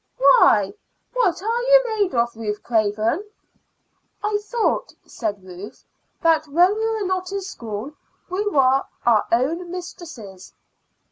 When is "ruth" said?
2.35-2.63, 5.43-5.85